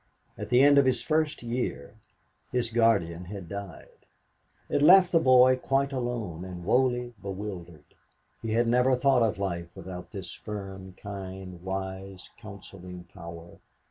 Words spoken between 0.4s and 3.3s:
the end of his first year his guardian